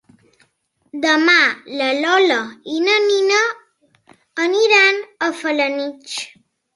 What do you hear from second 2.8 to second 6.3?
na Nina aniran a Felanitx.